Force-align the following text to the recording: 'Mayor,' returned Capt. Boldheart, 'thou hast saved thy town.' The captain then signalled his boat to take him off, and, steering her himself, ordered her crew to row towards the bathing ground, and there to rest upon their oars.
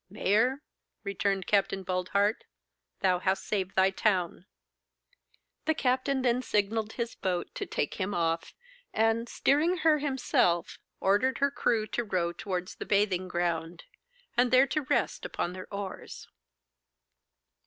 'Mayor,' 0.09 0.63
returned 1.03 1.45
Capt. 1.45 1.69
Boldheart, 1.85 2.45
'thou 3.01 3.19
hast 3.19 3.45
saved 3.45 3.75
thy 3.75 3.91
town.' 3.91 4.47
The 5.65 5.75
captain 5.75 6.23
then 6.23 6.41
signalled 6.41 6.93
his 6.93 7.13
boat 7.13 7.53
to 7.53 7.67
take 7.67 7.93
him 8.01 8.15
off, 8.15 8.55
and, 8.95 9.29
steering 9.29 9.77
her 9.85 9.99
himself, 9.99 10.79
ordered 10.99 11.37
her 11.37 11.51
crew 11.51 11.85
to 11.85 12.03
row 12.03 12.33
towards 12.33 12.77
the 12.77 12.85
bathing 12.87 13.27
ground, 13.27 13.83
and 14.35 14.49
there 14.49 14.65
to 14.65 14.81
rest 14.81 15.23
upon 15.23 15.53
their 15.53 15.71
oars. 15.71 16.27